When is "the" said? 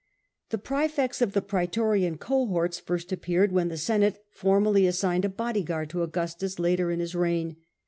0.49-0.57, 1.33-1.43, 3.67-3.77